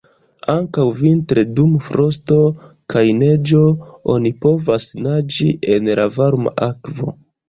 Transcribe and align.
Ankaŭ 0.51 0.83
vintre 0.99 1.41
dum 1.57 1.73
frosto 1.87 2.37
kaj 2.93 3.03
neĝo 3.17 3.61
oni 4.13 4.31
povas 4.47 4.87
naĝi 5.09 5.51
en 5.75 5.93
la 6.01 6.07
varma 6.17 6.55
akvo. 6.69 7.13